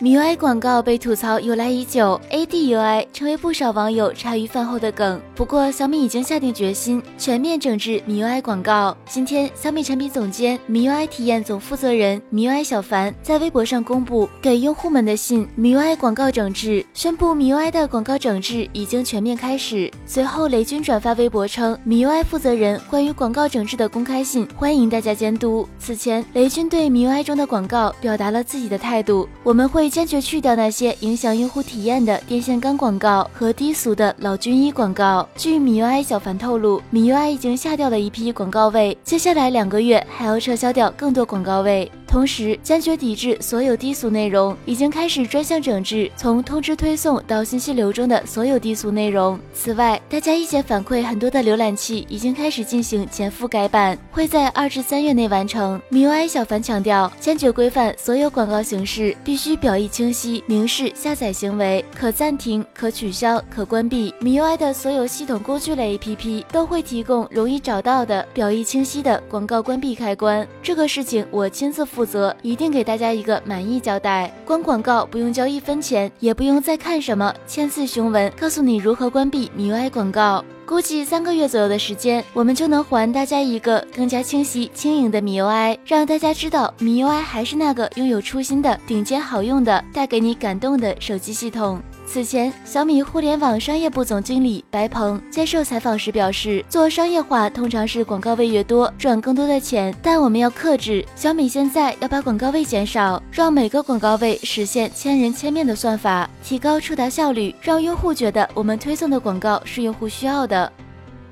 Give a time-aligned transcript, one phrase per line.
[0.00, 5.20] MIUI 广告被吐槽由来已久，ADUI 成为不少网友茶余饭后的梗。
[5.36, 8.96] 不过，小米已经下定决心全面整治 MIUI 广告。
[9.04, 19.92] 今天，小米产品总监、MIUI 体验总负责人 MIUI 小凡在微博上公布给用户们的信：MIUI 广告整治，宣布 MIUI 的广告整治已经全面开始。
[20.06, 25.68] 随后，雷军转发微博称，MIUI 负责人关于广告整治的公开信，欢迎大家监督。
[25.78, 29.89] 此前，雷军对 MIUI 中的广告表达了自己的态度：我们会。
[29.90, 35.28] 坚决去掉那些影响用户体验的电线杆广告和低俗的老军医广告。
[35.36, 41.90] 据米 UI 小凡透露，米 UI 已经下掉了一批广告位，接下来两个月还要撤销掉更多广告位。
[42.06, 49.38] 同时，坚决抵制所有低俗内容，已经开始专项整治从通知推送到信息流中的所有低俗内容。
[49.54, 55.80] 此外，大家意见反馈很多的浏览器已经开始进行前覆改版，会在二至三月内完成。
[55.92, 64.14] MIUI 小凡强调，坚决规范所有广告形式必须表意清晰，明示下载行为，可暂停、可取消、可关闭。
[64.20, 70.46] MIUI 的所有系统工具类 APP 都会提供容易找到的表意清晰的广告关闭开关。
[70.62, 71.80] 这个事情我亲自。
[71.80, 80.44] 负责一定给大家一个满意交代，关广告不用交一分钱，也不用再看什么千字雄文，告诉你如何关闭 MIUI 广告。
[80.70, 91.82] 估计三个月左右的时间，我们就能还大家一个更加清晰轻盈的 MIUI，让大家知道 MIUI 还是那个拥有初心的顶尖好用的、带给你感动的手机系统。
[92.12, 101.06] 此前，小米互联网商业部总经理白鹏接受采访时表示，做商业化通常是广告位越多赚更多的钱，但我们要克制。
[101.14, 110.72] 小米现在要把广告位减少，让每个广告位实现千人千面的算法，提高触达效率，让用户觉得我们推送的广告是用户需要的。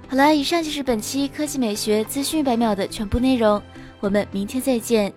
[0.07, 3.61] 好了，以上就是本期科技美学资讯百秒的全部内容，
[3.99, 5.13] 我们明天再见。